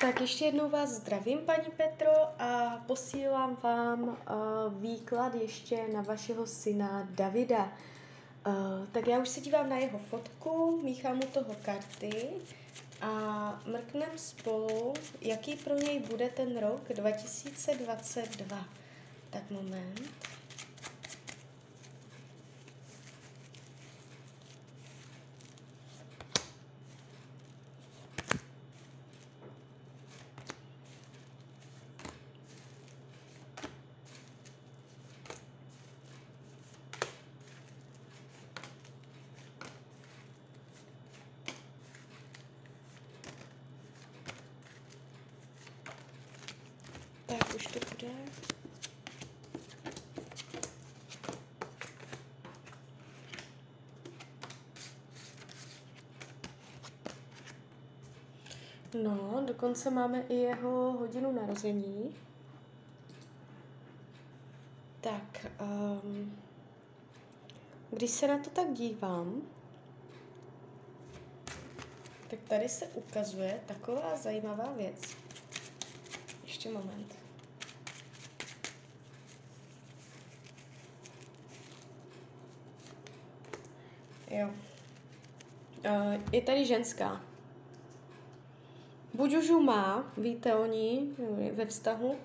Tak 0.00 0.20
ještě 0.20 0.44
jednou 0.44 0.70
vás 0.70 0.90
zdravím, 0.90 1.38
paní 1.38 1.70
Petro, 1.76 2.10
a 2.38 2.82
posílám 2.86 3.56
vám 3.62 4.02
uh, 4.02 4.16
výklad 4.82 5.34
ještě 5.34 5.88
na 5.92 6.02
vašeho 6.02 6.46
syna 6.46 7.08
Davida. 7.10 7.72
Uh, 8.46 8.86
tak 8.92 9.06
já 9.06 9.18
už 9.18 9.28
se 9.28 9.40
dívám 9.40 9.68
na 9.68 9.76
jeho 9.76 9.98
fotku, 9.98 10.80
míchám 10.82 11.16
mu 11.16 11.22
toho 11.22 11.56
karty 11.62 12.28
a 13.00 13.62
mrknem 13.66 14.10
spolu, 14.16 14.94
jaký 15.20 15.56
pro 15.56 15.74
něj 15.74 16.00
bude 16.00 16.28
ten 16.28 16.58
rok 16.60 16.88
2022. 16.88 18.64
Tak 19.30 19.50
moment. 19.50 20.00
Tak 47.26 47.43
už 47.54 47.66
to 47.66 47.78
bude. 47.90 48.12
No, 59.02 59.44
dokonce 59.46 59.90
máme 59.90 60.22
i 60.22 60.34
jeho 60.34 60.92
hodinu 60.92 61.32
narození. 61.32 62.14
Tak, 65.00 65.46
um, 65.60 66.38
když 67.90 68.10
se 68.10 68.28
na 68.28 68.38
to 68.38 68.50
tak 68.50 68.72
dívám, 68.72 69.42
tak 72.30 72.38
tady 72.48 72.68
se 72.68 72.86
ukazuje 72.86 73.60
taková 73.66 74.16
zajímavá 74.16 74.72
věc. 74.72 75.16
Ještě 76.44 76.70
moment. 76.70 77.23
Jo. 84.34 84.48
Uh, 84.48 86.22
je 86.32 86.42
tady 86.42 86.64
ženská. 86.64 87.20
Buď 89.14 89.34
už 89.34 89.50
má, 89.50 90.12
víte 90.16 90.54
o 90.54 90.66
ní 90.66 91.16
ve 91.52 91.66
vztahu, 91.66 92.16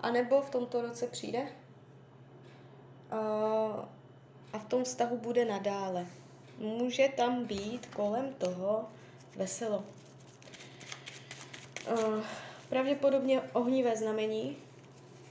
anebo 0.00 0.42
v 0.42 0.50
tomto 0.50 0.82
roce 0.82 1.06
přijde. 1.06 1.40
Uh, 3.12 3.84
a 4.52 4.58
v 4.58 4.64
tom 4.64 4.84
vztahu 4.84 5.16
bude 5.16 5.44
nadále. 5.44 6.06
Může 6.58 7.08
tam 7.16 7.44
být 7.44 7.86
kolem 7.86 8.34
toho 8.34 8.88
veselo. 9.36 9.84
Pravděpodobně 12.68 13.40
ohnivé 13.52 13.96
znamení, 13.96 14.56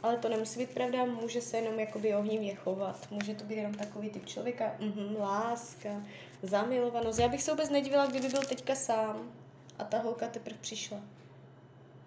ale 0.04 0.18
to 0.18 0.30
nemusí 0.30 0.60
být 0.60 0.70
pravda, 0.70 1.06
může 1.06 1.42
se 1.42 1.58
jenom 1.58 1.80
jakoby 1.80 2.16
ohnivě 2.16 2.56
chovat. 2.56 3.08
Může 3.12 3.36
to 3.36 3.44
být 3.44 3.56
jenom 3.56 3.74
takový 3.74 4.10
typ 4.10 4.26
člověka, 4.26 4.76
mm-hmm, 4.80 5.20
láska, 5.20 5.90
zamilovanost. 6.44 7.20
Já 7.20 7.28
bych 7.28 7.44
se 7.44 7.52
vůbec 7.52 7.70
nedivila, 7.70 8.06
kdyby 8.06 8.28
byl 8.28 8.42
teďka 8.42 8.76
sám 8.76 9.32
a 9.80 9.84
ta 9.84 10.00
holka 10.00 10.28
teprve 10.28 10.58
přišla. 10.62 10.98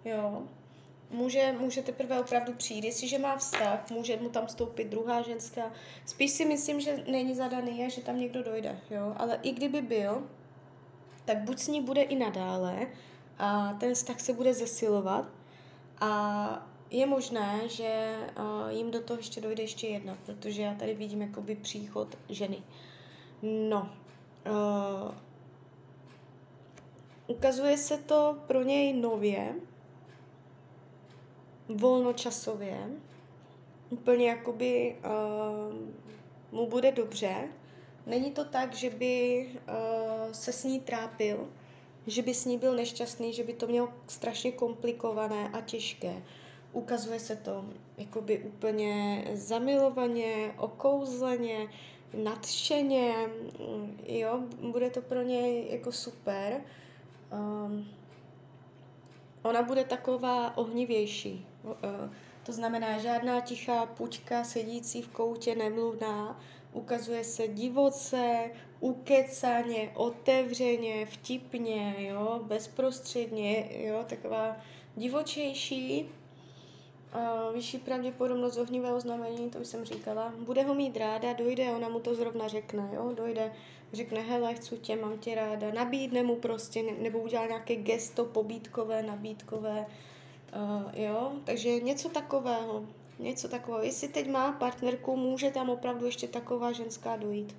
Jo. 0.05 0.43
Může, 1.09 1.55
může 1.59 1.81
teprve 1.81 2.19
opravdu 2.19 2.53
přijít. 2.53 2.83
Jestliže 2.83 3.19
má 3.19 3.37
vztah, 3.37 3.89
může 3.89 4.17
mu 4.17 4.29
tam 4.29 4.47
stoupit 4.47 4.87
druhá 4.87 5.21
ženská. 5.21 5.71
Spíš 6.05 6.31
si 6.31 6.45
myslím, 6.45 6.81
že 6.81 7.03
není 7.07 7.35
zadaný 7.35 7.85
a 7.85 7.89
že 7.89 8.01
tam 8.01 8.19
někdo 8.19 8.43
dojde. 8.43 8.79
Jo. 8.89 9.13
Ale 9.17 9.39
i 9.41 9.51
kdyby 9.51 9.81
byl, 9.81 10.27
tak 11.25 11.37
buď 11.37 11.59
s 11.59 11.67
ní 11.67 11.81
bude 11.81 12.01
i 12.01 12.15
nadále 12.15 12.87
a 13.37 13.73
ten 13.79 13.93
vztah 13.93 14.19
se 14.19 14.33
bude 14.33 14.53
zesilovat 14.53 15.25
a 16.01 16.70
je 16.91 17.05
možné, 17.05 17.61
že 17.69 18.15
uh, 18.39 18.69
jim 18.69 18.91
do 18.91 19.01
toho 19.01 19.17
ještě 19.17 19.41
dojde 19.41 19.63
ještě 19.63 19.87
jedna, 19.87 20.17
protože 20.25 20.61
já 20.61 20.73
tady 20.73 20.93
vidím 20.93 21.21
jakoby 21.21 21.55
příchod 21.55 22.17
ženy. 22.29 22.63
No, 23.41 23.89
uh, 24.49 25.15
ukazuje 27.27 27.77
se 27.77 27.97
to 27.97 28.37
pro 28.47 28.63
něj 28.63 28.93
nově, 28.93 29.55
volnočasově, 31.69 32.77
úplně 33.89 34.29
jakoby 34.29 34.95
uh, 35.05 35.75
mu 36.51 36.67
bude 36.67 36.91
dobře. 36.91 37.47
Není 38.05 38.31
to 38.31 38.45
tak, 38.45 38.73
že 38.73 38.89
by 38.89 39.45
uh, 39.53 40.31
se 40.31 40.53
s 40.53 40.63
ní 40.63 40.79
trápil, 40.79 41.49
že 42.07 42.21
by 42.21 42.33
s 42.33 42.45
ní 42.45 42.57
byl 42.57 42.75
nešťastný, 42.75 43.33
že 43.33 43.43
by 43.43 43.53
to 43.53 43.67
měl 43.67 43.93
strašně 44.07 44.51
komplikované 44.51 45.49
a 45.49 45.61
těžké 45.61 46.23
ukazuje 46.73 47.19
se 47.19 47.35
to 47.35 47.65
jakoby 47.97 48.39
úplně 48.39 49.23
zamilovaně, 49.33 50.53
okouzleně, 50.57 51.67
nadšeně, 52.23 53.15
jo, 54.07 54.39
bude 54.71 54.89
to 54.89 55.01
pro 55.01 55.21
něj 55.21 55.67
jako 55.71 55.91
super. 55.91 56.61
Um, 57.31 57.87
ona 59.43 59.61
bude 59.61 59.83
taková 59.83 60.57
ohnivější. 60.57 61.45
Uh, 61.63 61.73
to 62.45 62.53
znamená 62.53 62.97
žádná 62.97 63.41
tichá 63.41 63.85
pučka 63.85 64.43
sedící 64.43 65.01
v 65.01 65.07
koutě 65.07 65.55
nemluvná, 65.55 66.39
ukazuje 66.73 67.23
se 67.23 67.47
divoce, 67.47 68.51
ukecaně, 68.79 69.91
otevřeně, 69.93 71.05
vtipně, 71.05 71.95
jo, 71.97 72.41
bezprostředně, 72.43 73.69
jo, 73.87 74.05
taková 74.09 74.57
divočejší, 74.95 76.09
Uh, 77.15 77.53
vyšší 77.53 77.77
pravděpodobnost 77.77 78.57
ohnivého 78.57 78.99
znamení, 78.99 79.49
to 79.49 79.59
už 79.59 79.67
jsem 79.67 79.85
říkala. 79.85 80.33
Bude 80.37 80.63
ho 80.63 80.75
mít 80.75 80.97
ráda, 80.97 81.33
dojde, 81.33 81.71
ona 81.71 81.89
mu 81.89 81.99
to 81.99 82.15
zrovna 82.15 82.47
řekne, 82.47 82.89
jo, 82.93 83.11
dojde, 83.15 83.53
řekne, 83.93 84.19
hele, 84.19 84.53
chci 84.53 84.77
tě, 84.77 84.95
mám 84.95 85.17
tě 85.17 85.35
ráda, 85.35 85.71
nabídne 85.71 86.23
mu 86.23 86.35
prostě, 86.35 86.83
nebo 86.83 87.19
udělá 87.19 87.45
nějaké 87.45 87.75
gesto 87.75 88.25
pobídkové, 88.25 89.03
nabídkové, 89.03 89.85
uh, 90.55 90.99
jo, 91.03 91.31
takže 91.43 91.79
něco 91.79 92.09
takového, 92.09 92.85
něco 93.19 93.47
takového. 93.47 93.83
Jestli 93.83 94.07
teď 94.07 94.29
má 94.29 94.51
partnerku, 94.51 95.15
může 95.17 95.51
tam 95.51 95.69
opravdu 95.69 96.05
ještě 96.05 96.27
taková 96.27 96.71
ženská 96.71 97.15
dojít. 97.15 97.55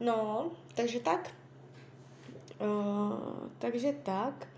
No, 0.00 0.50
takže 0.74 1.00
tak. 1.00 1.30
Uh, 2.60 3.48
takže 3.58 3.92
tak 4.02 4.48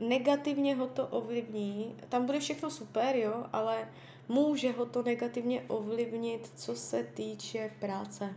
negativně 0.00 0.74
ho 0.74 0.86
to 0.86 1.06
ovlivní. 1.06 1.96
Tam 2.08 2.26
bude 2.26 2.40
všechno 2.40 2.70
super, 2.70 3.16
jo, 3.16 3.46
ale 3.52 3.88
může 4.28 4.72
ho 4.72 4.86
to 4.86 5.02
negativně 5.02 5.62
ovlivnit, 5.68 6.50
co 6.56 6.76
se 6.76 7.04
týče 7.04 7.70
práce. 7.80 8.34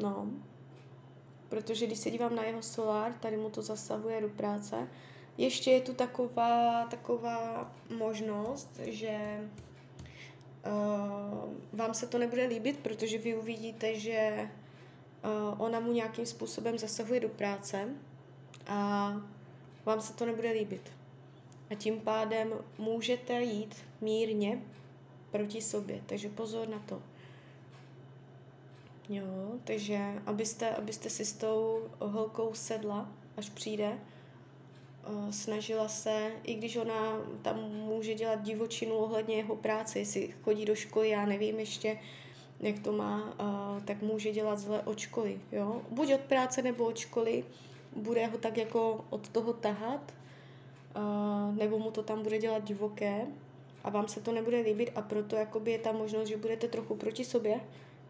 No, 0.00 0.30
protože 1.48 1.86
když 1.86 1.98
se 1.98 2.10
dívám 2.10 2.34
na 2.34 2.44
jeho 2.44 2.62
solár, 2.62 3.12
tady 3.12 3.36
mu 3.36 3.50
to 3.50 3.62
zasahuje 3.62 4.20
do 4.20 4.28
práce. 4.28 4.88
Ještě 5.38 5.70
je 5.70 5.80
tu 5.80 5.94
taková, 5.94 6.86
taková 6.90 7.72
možnost, 7.98 8.80
že 8.82 9.40
uh, 10.66 11.54
vám 11.72 11.94
se 11.94 12.06
to 12.06 12.18
nebude 12.18 12.46
líbit, 12.46 12.78
protože 12.78 13.18
vy 13.18 13.36
uvidíte, 13.36 13.94
že 13.94 14.50
uh, 15.24 15.62
ona 15.62 15.80
mu 15.80 15.92
nějakým 15.92 16.26
způsobem 16.26 16.78
zasahuje 16.78 17.20
do 17.20 17.28
práce 17.28 17.88
a 18.66 19.12
vám 19.84 20.00
se 20.00 20.12
to 20.12 20.26
nebude 20.26 20.50
líbit. 20.50 20.92
A 21.70 21.74
tím 21.74 22.00
pádem 22.00 22.54
můžete 22.78 23.42
jít 23.42 23.76
mírně 24.00 24.62
proti 25.30 25.62
sobě, 25.62 26.00
takže 26.06 26.28
pozor 26.28 26.68
na 26.68 26.78
to. 26.78 27.02
Jo, 29.08 29.52
takže 29.64 29.98
abyste, 30.26 30.70
abyste 30.70 31.10
si 31.10 31.24
s 31.24 31.32
tou 31.32 31.82
holkou 32.00 32.54
sedla, 32.54 33.08
až 33.36 33.50
přijde, 33.50 33.98
snažila 35.30 35.88
se, 35.88 36.30
i 36.42 36.54
když 36.54 36.76
ona 36.76 37.20
tam 37.42 37.70
může 37.70 38.14
dělat 38.14 38.42
divočinu 38.42 38.94
ohledně 38.94 39.36
jeho 39.36 39.56
práce, 39.56 39.98
jestli 39.98 40.34
chodí 40.42 40.64
do 40.64 40.74
školy, 40.74 41.08
já 41.08 41.26
nevím 41.26 41.58
ještě, 41.60 41.98
jak 42.60 42.78
to 42.78 42.92
má, 42.92 43.34
tak 43.84 44.02
může 44.02 44.32
dělat 44.32 44.58
zle 44.58 44.82
od 44.82 44.98
školy, 44.98 45.40
jo. 45.52 45.82
Buď 45.90 46.12
od 46.14 46.20
práce 46.20 46.62
nebo 46.62 46.84
od 46.84 46.98
školy, 46.98 47.44
bude 47.96 48.26
ho 48.26 48.38
tak 48.38 48.56
jako 48.56 49.04
od 49.10 49.28
toho 49.28 49.52
tahat, 49.52 50.14
nebo 51.52 51.78
mu 51.78 51.90
to 51.90 52.02
tam 52.02 52.22
bude 52.22 52.38
dělat 52.38 52.64
divoké? 52.64 53.26
A 53.84 53.90
vám 53.90 54.08
se 54.08 54.20
to 54.20 54.32
nebude 54.32 54.60
líbit 54.60 54.92
a 54.94 55.02
proto 55.02 55.36
jakoby 55.36 55.70
je 55.70 55.78
ta 55.78 55.92
možnost, 55.92 56.28
že 56.28 56.36
budete 56.36 56.68
trochu 56.68 56.96
proti 56.96 57.24
sobě, 57.24 57.60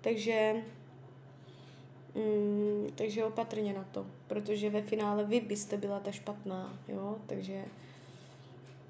takže 0.00 0.62
Mm, 2.16 2.88
takže 2.94 3.24
opatrně 3.24 3.72
na 3.72 3.84
to, 3.92 4.06
protože 4.26 4.70
ve 4.70 4.82
finále 4.82 5.24
vy 5.24 5.40
byste 5.40 5.76
byla 5.76 6.00
ta 6.00 6.12
špatná, 6.12 6.78
jo, 6.88 7.16
takže 7.26 7.64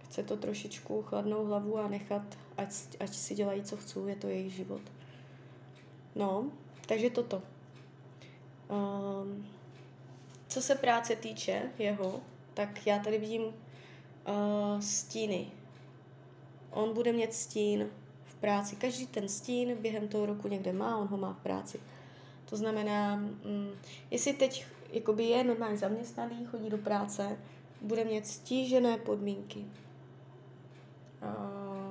chce 0.05 0.23
to 0.23 0.37
trošičku 0.37 1.03
chladnou 1.03 1.45
hlavu 1.45 1.79
a 1.79 1.89
nechat, 1.89 2.23
ať, 2.57 2.71
ať 3.01 3.15
si 3.15 3.35
dělají, 3.35 3.63
co 3.63 3.77
chcou, 3.77 4.07
je 4.07 4.17
to 4.17 4.29
jejich 4.29 4.53
život. 4.53 4.81
No, 6.15 6.51
takže 6.87 7.11
toto. 7.11 7.43
Um, 8.71 9.47
co 10.49 10.63
se 10.63 10.75
práce 10.75 11.17
týče 11.17 11.63
jeho, 11.79 12.21
tak 12.55 12.87
já 12.87 12.99
tady 12.99 13.19
vidím 13.19 13.43
uh, 13.43 13.53
stíny. 14.81 15.47
On 16.71 16.95
bude 16.95 17.13
mít 17.13 17.35
stín 17.35 17.91
v 18.25 18.35
práci. 18.35 18.77
Každý 18.77 19.07
ten 19.07 19.29
stín 19.29 19.77
během 19.81 20.09
toho 20.09 20.27
roku 20.27 20.49
někde 20.49 20.73
má, 20.73 20.99
on 20.99 21.07
ho 21.07 21.17
má 21.17 21.33
v 21.33 21.43
práci. 21.43 21.81
To 22.45 22.57
znamená, 22.57 23.17
mm, 23.17 23.71
jestli 24.11 24.33
teď 24.33 24.67
jakoby 24.93 25.25
je 25.25 25.45
normálně 25.45 25.77
zaměstnaný, 25.77 26.47
chodí 26.47 26.71
do 26.71 26.79
práce, 26.79 27.39
bude 27.81 28.05
mít 28.05 28.27
stížené 28.27 28.99
podmínky. 28.99 29.65
Uh, 31.23 31.87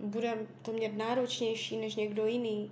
bude 0.00 0.46
to 0.62 0.72
mít 0.72 0.96
náročnější 0.96 1.76
než 1.76 1.96
někdo 1.96 2.26
jiný. 2.26 2.70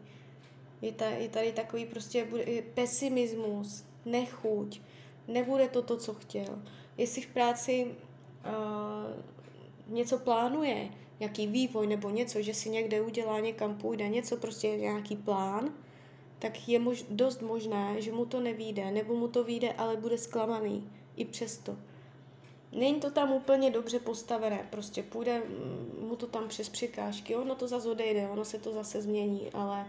Je, 0.83 0.93
ta, 0.93 1.07
je 1.07 1.29
tady 1.29 1.53
takový 1.53 1.87
prostě 1.87 2.25
bude, 2.25 2.63
pesimismus, 2.75 3.85
nechuť, 4.05 4.81
nebude 5.29 5.69
to 5.69 5.83
to, 5.83 5.97
co 5.97 6.15
chtěl. 6.15 6.63
Jestli 6.99 7.23
v 7.23 7.27
práci 7.27 7.87
uh, 7.87 9.95
něco 9.95 10.19
plánuje, 10.19 10.91
nějaký 11.21 11.47
vývoj 11.47 11.87
nebo 11.87 12.11
něco, 12.11 12.43
že 12.43 12.55
si 12.55 12.71
někde 12.71 13.01
udělá, 13.01 13.41
někam 13.41 13.79
půjde, 13.79 14.09
něco 14.09 14.37
prostě 14.37 14.69
nějaký 14.69 15.17
plán, 15.17 15.75
tak 16.39 16.69
je 16.69 16.79
mož, 16.79 17.05
dost 17.11 17.43
možné, 17.43 18.01
že 18.01 18.13
mu 18.13 18.27
to 18.27 18.41
nevíde, 18.41 18.91
nebo 18.91 19.15
mu 19.15 19.29
to 19.29 19.45
vyjde, 19.45 19.73
ale 19.73 19.97
bude 19.97 20.19
zklamaný 20.19 20.91
i 21.17 21.25
přesto. 21.25 21.77
Není 22.73 23.01
to 23.01 23.11
tam 23.11 23.33
úplně 23.33 23.71
dobře 23.71 23.99
postavené, 23.99 24.69
prostě 24.71 25.03
půjde 25.03 25.39
mm, 25.39 26.09
mu 26.09 26.17
to 26.17 26.27
tam 26.27 26.49
přes 26.49 26.69
překážky, 26.69 27.37
ono 27.37 27.55
to 27.55 27.69
zase 27.69 27.91
odejde, 27.91 28.29
ono 28.29 28.45
se 28.45 28.59
to 28.59 28.73
zase 28.73 29.03
změní, 29.03 29.51
ale 29.53 29.81
uh, 29.81 29.87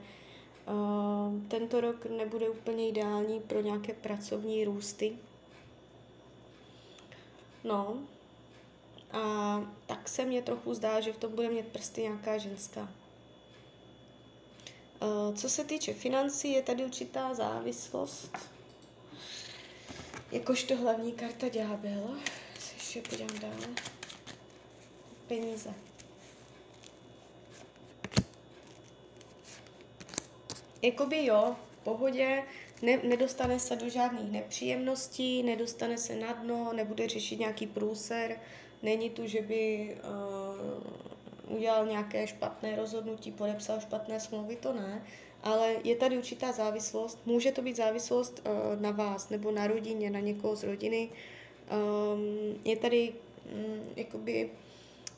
tento 1.47 1.81
rok 1.81 2.05
nebude 2.05 2.49
úplně 2.49 2.89
ideální 2.89 3.39
pro 3.39 3.61
nějaké 3.61 3.93
pracovní 3.93 4.65
růsty. 4.65 5.15
No, 7.63 7.97
a 9.11 9.61
tak 9.85 10.09
se 10.09 10.25
mně 10.25 10.41
trochu 10.41 10.73
zdá, 10.73 10.99
že 10.99 11.13
v 11.13 11.17
tom 11.17 11.35
bude 11.35 11.49
mít 11.49 11.67
prsty 11.67 12.01
nějaká 12.01 12.37
ženská. 12.37 12.89
Eh, 15.01 15.35
co 15.35 15.49
se 15.49 15.63
týče 15.63 15.93
financí, 15.93 16.51
je 16.51 16.61
tady 16.61 16.85
určitá 16.85 17.33
závislost. 17.33 18.37
Jakožto 20.31 20.75
hlavní 20.75 21.11
karta 21.11 21.49
ďábel. 21.49 22.15
Se 22.59 22.75
ještě 22.75 23.01
podívám 23.01 23.39
dál. 23.39 23.69
Peníze. 25.27 25.73
Jakoby 30.85 31.25
jo, 31.25 31.55
v 31.71 31.83
pohodě, 31.83 32.43
ne, 32.81 32.99
nedostane 33.03 33.59
se 33.59 33.75
do 33.75 33.89
žádných 33.89 34.31
nepříjemností, 34.31 35.43
nedostane 35.43 35.97
se 35.97 36.15
na 36.15 36.33
dno, 36.33 36.73
nebude 36.73 37.07
řešit 37.07 37.39
nějaký 37.39 37.67
průser. 37.67 38.39
Není 38.83 39.09
tu, 39.09 39.27
že 39.27 39.41
by 39.41 39.95
uh, 41.47 41.57
udělal 41.57 41.85
nějaké 41.85 42.27
špatné 42.27 42.75
rozhodnutí, 42.75 43.31
podepsal 43.31 43.79
špatné 43.79 44.19
smlouvy, 44.19 44.55
to 44.55 44.73
ne, 44.73 45.05
ale 45.43 45.75
je 45.83 45.95
tady 45.95 46.17
určitá 46.17 46.51
závislost. 46.51 47.19
Může 47.25 47.51
to 47.51 47.61
být 47.61 47.75
závislost 47.75 48.41
uh, 48.45 48.81
na 48.81 48.91
vás 48.91 49.29
nebo 49.29 49.51
na 49.51 49.67
rodině, 49.67 50.09
na 50.09 50.19
někoho 50.19 50.55
z 50.55 50.63
rodiny. 50.63 51.09
Um, 51.09 52.61
je 52.65 52.75
tady 52.75 53.13
um, 53.53 53.93
jakoby 53.95 54.49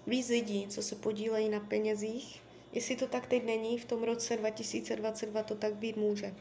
víc 0.07 0.29
lidí, 0.29 0.67
co 0.67 0.83
se 0.83 0.95
podílejí 0.95 1.49
na 1.49 1.59
penězích. 1.59 2.46
Jestli 2.77 2.95
to 2.95 3.07
tak 3.07 3.27
teď 3.27 3.43
není, 3.43 3.77
v 3.77 3.85
tom 3.85 4.03
roce 4.03 4.37
2022 4.37 5.43
to 5.43 5.55
tak 5.55 5.75
být 5.75 5.97
může. 5.97 6.33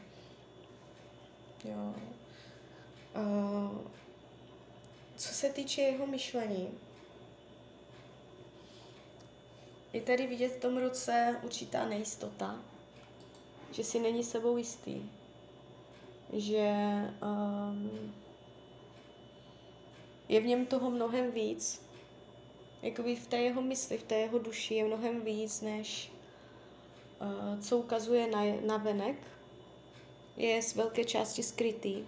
Jo. 1.65 1.95
Uh, 3.15 3.81
co 5.15 5.33
se 5.33 5.49
týče 5.49 5.81
jeho 5.81 6.07
myšlení, 6.07 6.69
je 9.93 10.01
tady 10.01 10.27
vidět 10.27 10.49
v 10.49 10.59
tom 10.59 10.77
roce 10.77 11.39
určitá 11.43 11.85
nejistota, 11.85 12.61
že 13.71 13.83
si 13.83 13.99
není 13.99 14.23
sebou 14.23 14.57
jistý, 14.57 15.09
že 16.33 16.73
um, 17.21 18.13
je 20.29 20.41
v 20.41 20.45
něm 20.45 20.65
toho 20.65 20.91
mnohem 20.91 21.31
víc, 21.31 21.81
jakoby 22.81 23.15
v 23.15 23.27
té 23.27 23.37
jeho 23.37 23.61
mysli, 23.61 23.97
v 23.97 24.03
té 24.03 24.15
jeho 24.15 24.39
duši 24.39 24.75
je 24.75 24.85
mnohem 24.85 25.21
víc, 25.21 25.61
než 25.61 26.16
co 27.61 27.77
ukazuje 27.77 28.27
na, 28.27 28.41
na 28.65 28.77
venek. 28.77 29.15
Je 30.37 30.61
z 30.61 30.75
velké 30.75 31.05
části 31.05 31.43
skrytý 31.43 32.05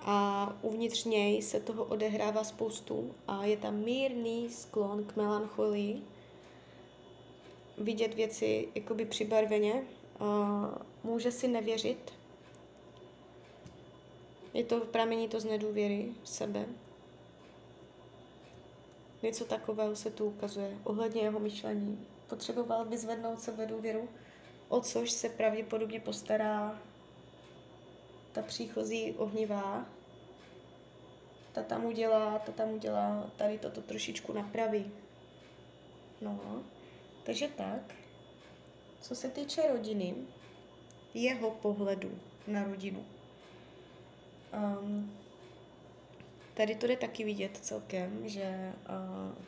a 0.00 0.52
uvnitř 0.62 1.04
něj 1.04 1.42
se 1.42 1.60
toho 1.60 1.84
odehrává 1.84 2.44
spoustu 2.44 3.14
a 3.28 3.44
je 3.44 3.56
tam 3.56 3.76
mírný 3.76 4.50
sklon 4.50 5.04
k 5.04 5.16
melancholii, 5.16 6.02
vidět 7.78 8.14
věci 8.14 8.68
jakoby 8.74 9.04
přibarveně, 9.04 9.82
může 11.04 11.30
si 11.30 11.48
nevěřit. 11.48 12.12
Je 14.54 14.64
to 14.64 14.80
pramení 14.80 15.28
to 15.28 15.40
z 15.40 15.44
nedůvěry 15.44 16.08
v 16.22 16.28
sebe. 16.28 16.66
Něco 19.22 19.44
takového 19.44 19.96
se 19.96 20.10
tu 20.10 20.24
ukazuje 20.24 20.78
ohledně 20.84 21.22
jeho 21.22 21.40
myšlení. 21.40 22.06
Potřeboval 22.28 22.84
vyzvednout 22.84 23.40
sebe 23.40 23.66
důvěru, 23.66 24.08
o 24.68 24.80
což 24.80 25.10
se 25.10 25.28
pravděpodobně 25.28 26.00
postará 26.00 26.78
ta 28.32 28.42
příchozí 28.42 29.12
ohnivá. 29.12 29.86
Ta 31.52 31.62
tam 31.62 31.84
udělá, 31.84 32.38
ta 32.38 32.52
tam 32.52 32.70
udělá, 32.70 33.30
tady 33.36 33.58
toto 33.58 33.82
trošičku 33.82 34.32
napraví. 34.32 34.92
No. 36.20 36.62
Takže 37.24 37.48
tak, 37.48 37.94
co 39.00 39.14
se 39.14 39.28
týče 39.28 39.68
rodiny, 39.68 40.14
jeho 41.14 41.50
pohledu 41.50 42.18
na 42.46 42.64
rodinu. 42.64 43.04
Um, 44.52 45.16
tady 46.54 46.74
to 46.74 46.86
jde 46.86 46.96
taky 46.96 47.24
vidět 47.24 47.56
celkem, 47.56 48.28
že 48.28 48.72
uh, 48.88 49.44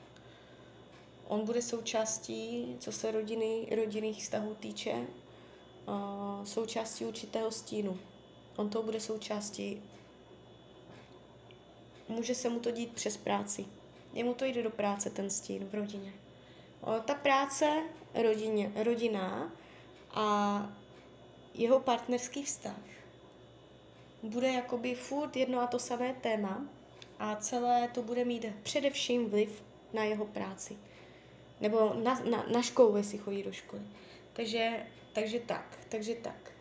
on 1.29 1.45
bude 1.45 1.63
součástí, 1.63 2.77
co 2.81 2.93
se 2.93 3.11
rodiny, 3.11 3.69
rodinných 3.77 4.23
vztahů 4.23 4.55
týče, 4.55 5.07
součástí 6.45 7.05
určitého 7.05 7.51
stínu. 7.51 7.99
On 8.57 8.71
to 8.71 8.83
bude 8.83 9.01
součástí. 9.01 9.83
Může 12.09 12.35
se 12.35 12.49
mu 12.49 12.61
to 12.61 12.71
dít 12.71 12.93
přes 12.93 13.17
práci. 13.17 13.67
Jemu 14.13 14.35
to 14.35 14.45
jde 14.45 14.63
do 14.63 14.71
práce, 14.71 15.11
ten 15.11 15.31
stín 15.31 15.69
v 15.69 15.75
rodině 15.75 16.13
ta 17.05 17.15
práce 17.15 17.83
rodině, 18.15 18.73
rodina 18.75 19.53
a 20.11 20.69
jeho 21.55 21.81
partnerský 21.81 22.43
vztah 22.43 22.81
bude 24.23 24.49
jakoby 24.49 24.95
furt 24.95 25.37
jedno 25.37 25.61
a 25.61 25.67
to 25.67 25.79
samé 25.79 26.15
téma 26.21 26.67
a 27.19 27.37
celé 27.37 27.89
to 27.89 28.03
bude 28.03 28.25
mít 28.25 28.47
především 28.63 29.31
vliv 29.31 29.63
na 29.93 30.05
jeho 30.05 30.25
práci. 30.25 30.77
Nebo 31.61 31.95
na, 32.03 32.21
na, 32.31 32.47
na 32.53 32.63
školu, 32.63 32.97
jestli 32.97 33.19
chodí 33.19 33.43
do 33.43 33.53
školy. 33.53 33.83
Takže, 34.33 34.87
takže 35.13 35.41
tak, 35.41 35.79
takže 35.89 36.15
tak. 36.15 36.53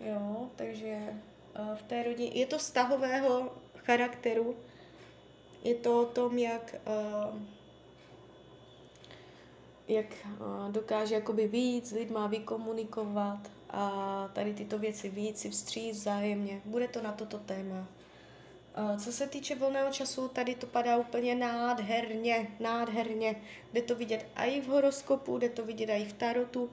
Jo, 0.00 0.50
takže 0.56 0.98
uh, 1.58 1.76
v 1.76 1.82
té 1.82 2.02
rodině, 2.02 2.30
je 2.30 2.46
to 2.46 2.58
vztahového 2.58 3.52
charakteru, 3.76 4.56
je 5.64 5.74
to 5.74 6.02
o 6.02 6.06
tom, 6.06 6.38
jak 6.38 6.74
uh, 6.86 7.40
jak 9.88 10.06
dokáže 10.70 11.14
jakoby 11.14 11.48
víc 11.48 11.92
lidma 11.92 12.26
vykomunikovat 12.26 13.50
a 13.70 14.28
tady 14.32 14.54
tyto 14.54 14.78
věci 14.78 15.08
víc 15.08 15.38
si 15.38 15.50
vstříc 15.50 15.96
vzájemně. 15.96 16.60
Bude 16.64 16.88
to 16.88 17.02
na 17.02 17.12
toto 17.12 17.38
téma. 17.38 17.88
Co 18.98 19.12
se 19.12 19.26
týče 19.26 19.54
volného 19.54 19.92
času, 19.92 20.28
tady 20.28 20.54
to 20.54 20.66
padá 20.66 20.96
úplně 20.96 21.34
nádherně, 21.34 22.48
nádherně. 22.60 23.36
Jde 23.72 23.82
to 23.82 23.94
vidět 23.94 24.26
i 24.36 24.60
v 24.60 24.66
horoskopu, 24.66 25.38
jde 25.38 25.48
to 25.48 25.64
vidět 25.64 25.90
i 25.90 26.04
v 26.04 26.12
tarotu. 26.12 26.70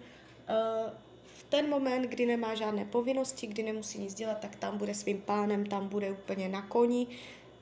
V 1.24 1.44
ten 1.50 1.70
moment, 1.70 2.02
kdy 2.02 2.26
nemá 2.26 2.56
žádné 2.56 2.86
povinnosti, 2.86 3.48
kdy 3.48 3.64
nemusí 3.64 4.00
nic 4.00 4.14
dělat, 4.14 4.40
tak 4.40 4.56
tam 4.56 4.78
bude 4.78 4.94
svým 4.94 5.22
pánem, 5.22 5.66
tam 5.66 5.88
bude 5.88 6.12
úplně 6.12 6.50
na 6.50 6.62
koni, 6.62 7.08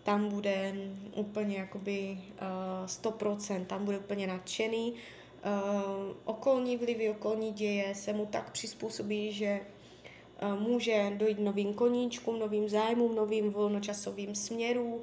tam 0.03 0.29
bude 0.29 0.75
úplně 1.15 1.57
jakoby 1.57 2.19
100%, 2.85 3.65
tam 3.65 3.85
bude 3.85 3.97
úplně 3.99 4.27
nadšený 4.27 4.93
okolní 6.25 6.77
vlivy, 6.77 7.09
okolní 7.09 7.53
děje 7.53 7.95
se 7.95 8.13
mu 8.13 8.25
tak 8.25 8.51
přizpůsobí, 8.51 9.31
že 9.33 9.59
může 10.59 11.11
dojít 11.15 11.39
novým 11.39 11.73
koníčkům, 11.73 12.39
novým 12.39 12.69
zájmům, 12.69 13.15
novým 13.15 13.51
volnočasovým 13.51 14.35
směrům, 14.35 15.01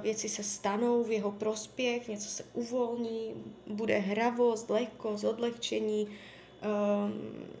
věci 0.00 0.28
se 0.28 0.42
stanou 0.42 1.04
v 1.04 1.10
jeho 1.10 1.32
prospěch, 1.32 2.08
něco 2.08 2.28
se 2.28 2.44
uvolní, 2.54 3.34
bude 3.66 3.98
hravost, 3.98 4.70
lehkost, 4.70 5.24
odlehčení, 5.24 6.08
um, 6.08 7.12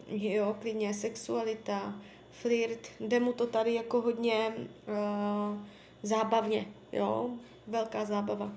jo, 0.08 0.56
klidně 0.60 0.94
sexualita, 0.94 1.94
flirt, 2.30 2.88
jde 3.00 3.20
mu 3.20 3.32
to 3.32 3.46
tady 3.46 3.74
jako 3.74 4.00
hodně 4.00 4.54
uh, 4.56 5.58
zábavně, 6.02 6.66
jo, 6.92 7.30
velká 7.66 8.04
zábava. 8.04 8.52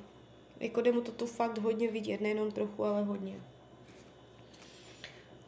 Jako 0.59 0.81
jde 0.81 0.91
mu 0.91 1.01
to 1.01 1.11
tu 1.11 1.25
fakt 1.25 1.57
hodně 1.57 1.87
vidět, 1.87 2.21
nejenom 2.21 2.51
trochu, 2.51 2.83
ale 2.83 3.03
hodně. 3.03 3.41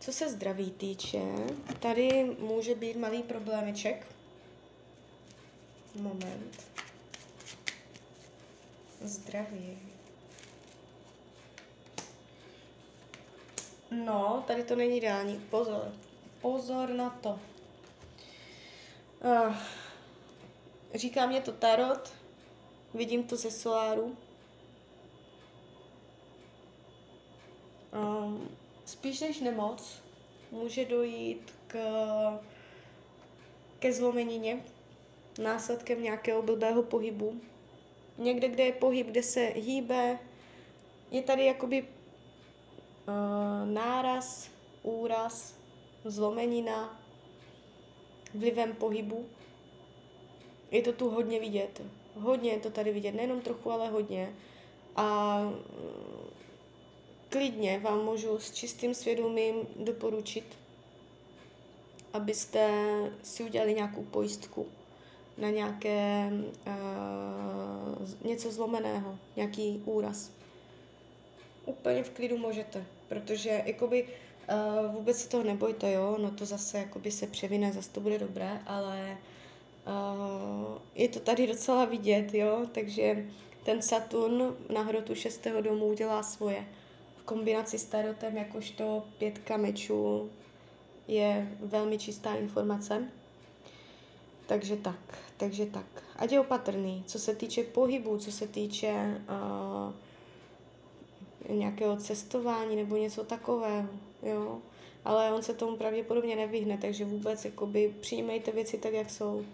Co 0.01 0.13
se 0.13 0.29
zdraví 0.29 0.71
týče, 0.71 1.21
tady 1.79 2.35
může 2.39 2.75
být 2.75 2.97
malý 2.97 3.23
problémeček. 3.23 4.07
Moment. 5.95 6.65
Zdraví. 9.01 9.79
No, 13.91 14.43
tady 14.47 14.63
to 14.63 14.75
není 14.75 14.97
ideální. 14.97 15.39
Pozor. 15.49 15.93
Pozor 16.41 16.89
na 16.89 17.09
to. 17.09 17.39
Uh, 19.23 19.55
říká 20.95 21.25
mě 21.25 21.41
to 21.41 21.51
tarot, 21.51 22.13
vidím 22.93 23.23
to 23.23 23.35
ze 23.35 23.51
soláru. 23.51 24.17
Um, 27.93 28.49
spíš 28.91 29.19
než 29.19 29.39
nemoc 29.39 30.01
může 30.51 30.85
dojít 30.85 31.53
k, 31.67 31.75
ke 33.79 33.93
zlomenině 33.93 34.65
následkem 35.43 36.03
nějakého 36.03 36.41
blbého 36.41 36.83
pohybu. 36.83 37.41
Někde, 38.17 38.47
kde 38.47 38.63
je 38.63 38.71
pohyb, 38.71 39.07
kde 39.07 39.23
se 39.23 39.41
hýbe, 39.41 40.19
je 41.11 41.21
tady 41.21 41.45
jakoby 41.45 41.81
uh, 41.81 43.69
náraz, 43.73 44.49
úraz, 44.83 45.55
zlomenina 46.05 46.99
vlivem 48.33 48.73
pohybu. 48.73 49.25
Je 50.71 50.81
to 50.81 50.93
tu 50.93 51.09
hodně 51.09 51.39
vidět. 51.39 51.81
Hodně 52.15 52.51
je 52.51 52.59
to 52.59 52.69
tady 52.69 52.93
vidět, 52.93 53.11
nejenom 53.11 53.41
trochu, 53.41 53.71
ale 53.71 53.89
hodně. 53.89 54.35
A 54.95 55.39
klidně 57.31 57.79
vám 57.79 58.05
můžu 58.05 58.39
s 58.39 58.51
čistým 58.51 58.93
svědomím 58.93 59.55
doporučit, 59.75 60.43
abyste 62.13 62.69
si 63.23 63.43
udělali 63.43 63.73
nějakou 63.73 64.03
pojistku 64.03 64.67
na 65.37 65.49
nějaké 65.49 66.31
uh, 66.67 68.29
něco 68.29 68.51
zlomeného, 68.51 69.17
nějaký 69.35 69.81
úraz. 69.85 70.31
Úplně 71.65 72.03
v 72.03 72.09
klidu 72.09 72.37
můžete, 72.37 72.85
protože 73.07 73.63
jakoby 73.65 74.03
uh, 74.03 74.95
vůbec 74.95 75.17
se 75.17 75.29
toho 75.29 75.43
nebojte, 75.43 75.91
jo, 75.91 76.17
no 76.21 76.31
to 76.31 76.45
zase 76.45 76.77
jakoby 76.77 77.11
se 77.11 77.27
převine, 77.27 77.73
zase 77.73 77.89
to 77.89 77.99
bude 77.99 78.19
dobré, 78.19 78.61
ale 78.65 79.17
uh, 79.87 80.77
je 80.95 81.09
to 81.09 81.19
tady 81.19 81.47
docela 81.47 81.85
vidět, 81.85 82.33
jo, 82.33 82.65
takže 82.71 83.25
ten 83.63 83.81
Saturn 83.81 84.55
na 84.73 84.81
hrotu 84.81 85.15
šestého 85.15 85.61
domu 85.61 85.85
udělá 85.85 86.23
svoje 86.23 86.65
v 87.21 87.23
kombinaci 87.23 87.79
s 87.79 87.85
tarotem 87.85 88.37
jakožto 88.37 89.03
pětka 89.17 89.57
mečů 89.57 90.29
je 91.07 91.57
velmi 91.59 91.97
čistá 91.97 92.35
informace. 92.35 93.11
Takže 94.47 94.75
tak, 94.75 95.19
takže 95.37 95.65
tak. 95.65 95.85
Ať 96.15 96.31
je 96.31 96.39
opatrný, 96.39 97.03
co 97.07 97.19
se 97.19 97.35
týče 97.35 97.63
pohybu, 97.63 98.17
co 98.17 98.31
se 98.31 98.47
týče 98.47 99.21
uh, 99.29 99.93
nějakého 101.55 101.97
cestování 101.97 102.75
nebo 102.75 102.97
něco 102.97 103.23
takového, 103.23 103.89
jo. 104.23 104.59
Ale 105.05 105.33
on 105.33 105.43
se 105.43 105.53
tomu 105.53 105.77
pravděpodobně 105.77 106.35
nevyhne, 106.35 106.77
takže 106.77 107.05
vůbec 107.05 107.45
jakoby 107.45 107.95
přijímejte 108.01 108.51
věci 108.51 108.77
tak, 108.77 108.93
jak 108.93 109.09
jsou. 109.09 109.45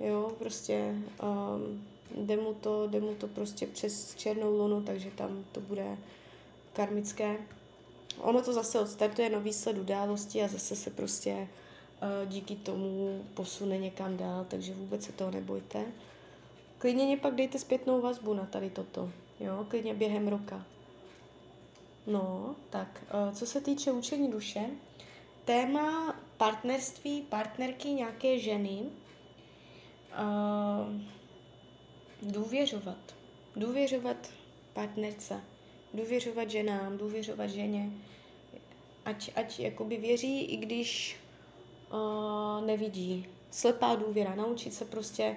Jo, 0.00 0.32
prostě 0.38 0.94
um, 1.22 1.86
jde 2.16 2.36
mu 2.36 2.54
to, 2.54 2.86
jde 2.86 3.00
mu 3.00 3.14
to 3.14 3.28
prostě 3.28 3.66
přes 3.66 4.14
černou 4.14 4.56
lunu, 4.56 4.82
takže 4.82 5.10
tam 5.10 5.44
to 5.52 5.60
bude 5.60 5.96
karmické. 6.72 7.36
Ono 8.18 8.42
to 8.42 8.52
zase 8.52 8.80
odstartuje 8.80 9.30
nový 9.30 9.52
sled 9.52 9.78
události 9.78 10.42
a 10.42 10.48
zase 10.48 10.76
se 10.76 10.90
prostě 10.90 11.32
uh, 11.32 12.28
díky 12.28 12.56
tomu 12.56 13.24
posune 13.34 13.78
někam 13.78 14.16
dál, 14.16 14.46
takže 14.48 14.74
vůbec 14.74 15.04
se 15.04 15.12
toho 15.12 15.30
nebojte. 15.30 15.84
Klidně 16.78 17.06
mě 17.06 17.16
pak 17.16 17.34
dejte 17.34 17.58
zpětnou 17.58 18.00
vazbu 18.00 18.34
na 18.34 18.46
tady 18.46 18.70
toto, 18.70 19.10
jo, 19.40 19.66
klidně 19.68 19.94
během 19.94 20.28
roka. 20.28 20.66
No, 22.06 22.54
tak, 22.70 23.04
uh, 23.28 23.34
co 23.34 23.46
se 23.46 23.60
týče 23.60 23.92
učení 23.92 24.30
duše, 24.30 24.60
téma 25.44 26.16
partnerství, 26.36 27.22
partnerky 27.22 27.88
nějaké 27.88 28.38
ženy, 28.38 28.82
uh, 30.18 31.00
důvěřovat. 32.22 33.14
Důvěřovat 33.56 34.16
partnerce 34.72 35.40
důvěřovat 35.94 36.50
ženám, 36.50 36.98
důvěřovat 36.98 37.50
ženě, 37.50 37.90
ať, 39.04 39.30
ať 39.36 39.60
jakoby 39.60 39.96
věří, 39.96 40.44
i 40.44 40.56
když 40.56 41.16
uh, 41.92 42.66
nevidí. 42.66 43.26
Slepá 43.50 43.94
důvěra, 43.94 44.34
naučit 44.34 44.74
se 44.74 44.84
prostě 44.84 45.36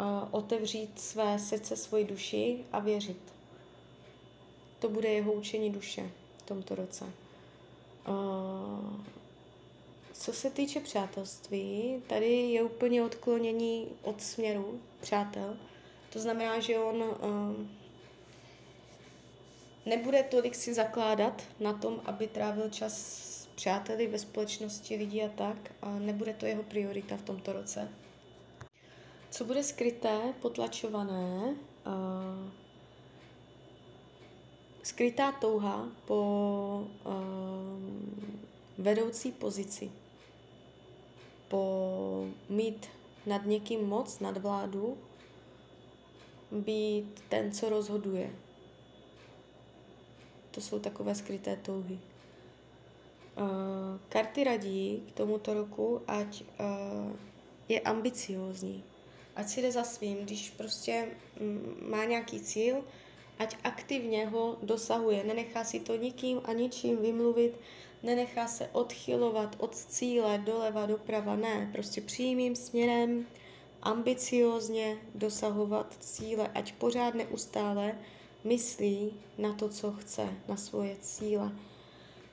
uh, 0.00 0.06
otevřít 0.30 1.00
své 1.00 1.38
srdce, 1.38 1.76
svoji 1.76 2.04
duši 2.04 2.64
a 2.72 2.78
věřit. 2.78 3.20
To 4.78 4.88
bude 4.88 5.08
jeho 5.08 5.32
učení 5.32 5.70
duše 5.70 6.10
v 6.38 6.42
tomto 6.42 6.74
roce. 6.74 7.04
Uh, 8.08 8.96
co 10.12 10.32
se 10.32 10.50
týče 10.50 10.80
přátelství, 10.80 12.02
tady 12.06 12.32
je 12.32 12.62
úplně 12.62 13.02
odklonění 13.02 13.88
od 14.02 14.22
směru 14.22 14.80
přátel. 15.00 15.56
To 16.12 16.18
znamená, 16.18 16.60
že 16.60 16.78
on 16.78 16.96
uh, 16.96 17.66
nebude 19.86 20.22
tolik 20.22 20.54
si 20.54 20.74
zakládat 20.74 21.42
na 21.60 21.72
tom, 21.72 22.00
aby 22.04 22.26
trávil 22.26 22.70
čas 22.70 22.92
s 22.94 23.46
přáteli 23.54 24.06
ve 24.06 24.18
společnosti 24.18 24.96
lidí 24.96 25.22
a 25.22 25.28
tak, 25.28 25.56
a 25.82 25.98
nebude 25.98 26.34
to 26.34 26.46
jeho 26.46 26.62
priorita 26.62 27.16
v 27.16 27.22
tomto 27.22 27.52
roce. 27.52 27.88
Co 29.30 29.44
bude 29.44 29.62
skryté, 29.62 30.34
potlačované, 30.40 31.56
uh, 31.86 32.50
skrytá 34.82 35.32
touha 35.32 35.88
po 36.04 36.86
uh, 37.04 37.12
vedoucí 38.78 39.32
pozici, 39.32 39.90
po 41.48 42.26
mít 42.48 42.86
nad 43.26 43.46
někým 43.46 43.88
moc, 43.88 44.20
nad 44.20 44.36
vládu, 44.36 44.98
být 46.52 47.22
ten, 47.28 47.52
co 47.52 47.68
rozhoduje, 47.68 48.30
to 50.54 50.60
jsou 50.60 50.78
takové 50.78 51.14
skryté 51.14 51.56
touhy. 51.56 51.98
Uh, 53.36 54.00
karty 54.08 54.44
radí 54.44 55.02
k 55.08 55.12
tomuto 55.12 55.54
roku, 55.54 56.00
ať 56.06 56.42
uh, 56.42 57.16
je 57.68 57.80
ambiciózní, 57.80 58.84
ať 59.36 59.48
si 59.48 59.62
jde 59.62 59.72
za 59.72 59.84
svým, 59.84 60.16
když 60.18 60.50
prostě 60.50 61.08
um, 61.40 61.90
má 61.90 62.04
nějaký 62.04 62.40
cíl, 62.40 62.84
ať 63.38 63.56
aktivně 63.64 64.26
ho 64.26 64.56
dosahuje, 64.62 65.24
nenechá 65.24 65.64
si 65.64 65.80
to 65.80 65.96
nikým 65.96 66.40
a 66.44 66.52
ničím 66.52 66.96
vymluvit, 66.96 67.54
nenechá 68.02 68.46
se 68.46 68.68
odchylovat 68.72 69.56
od 69.58 69.76
cíle 69.76 70.38
doleva, 70.38 70.86
doprava, 70.86 71.36
ne, 71.36 71.70
prostě 71.72 72.00
přímým 72.00 72.56
směrem, 72.56 73.26
ambiciózně 73.82 74.96
dosahovat 75.14 75.96
cíle, 76.00 76.50
ať 76.54 76.72
pořád 76.72 77.14
neustále 77.14 77.98
myslí 78.44 79.12
na 79.38 79.52
to, 79.52 79.68
co 79.68 79.92
chce, 79.92 80.28
na 80.48 80.56
svoje 80.56 80.96
cíle. 80.96 81.52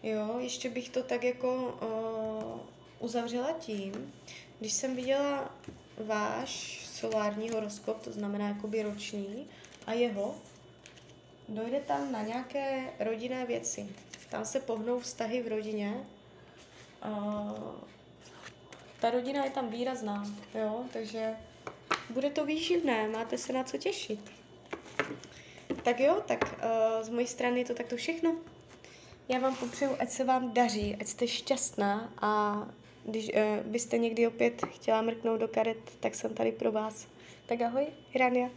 Jo, 0.04 0.36
ještě 0.40 0.70
bych 0.70 0.90
to 0.90 1.04
tak 1.04 1.24
jako 1.24 1.80
uh, 1.82 2.60
uzavřela 3.00 3.52
tím, 3.52 4.14
když 4.60 4.74
jsem 4.74 4.96
viděla 4.96 5.56
váš 5.98 6.86
solární 6.86 7.50
horoskop, 7.50 8.02
to 8.02 8.12
znamená 8.12 8.48
jakoby 8.48 8.84
roční, 8.84 9.48
a 9.88 9.94
jeho, 9.94 10.36
dojde 11.50 11.80
tam 11.80 12.12
na 12.12 12.22
nějaké 12.22 12.94
rodinné 13.00 13.46
věci. 13.46 13.90
Tam 14.30 14.46
se 14.46 14.60
pohnou 14.60 15.00
vztahy 15.00 15.44
v 15.44 15.48
rodině. 15.48 16.06
Uh, 17.06 17.58
ta 19.00 19.10
rodina 19.10 19.44
je 19.44 19.52
tam 19.52 19.70
výrazná, 19.70 20.26
jo, 20.56 20.84
takže 20.94 21.36
bude 22.10 22.30
to 22.30 22.46
výživné, 22.46 23.08
máte 23.08 23.38
se 23.38 23.54
na 23.54 23.64
co 23.64 23.78
těšit. 23.78 24.41
Tak 25.84 26.00
jo, 26.00 26.22
tak 26.26 26.44
uh, 26.64 27.04
z 27.04 27.10
mojí 27.10 27.28
strany 27.28 27.60
je 27.60 27.66
to 27.66 27.74
takto 27.74 27.96
všechno. 27.96 28.36
Já 29.30 29.40
vám 29.40 29.56
popřeju, 29.56 29.92
ať 30.00 30.10
se 30.10 30.24
vám 30.24 30.54
daří, 30.54 30.98
ať 31.02 31.08
jste 31.08 31.28
šťastná 31.28 32.14
a 32.22 32.62
Když 33.06 33.30
uh, 33.30 33.66
byste 33.66 33.98
někdy 33.98 34.28
opět 34.28 34.66
chtěla 34.66 35.02
mrknout 35.02 35.40
do 35.40 35.48
karet, 35.48 35.78
tak 36.00 36.16
jsem 36.16 36.34
tady 36.34 36.52
pro 36.52 36.72
vás. 36.72 37.08
Tak 37.46 37.62
ahoj, 37.62 37.88
Rania. 38.16 38.50